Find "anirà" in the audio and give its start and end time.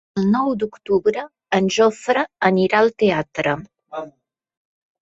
2.51-2.81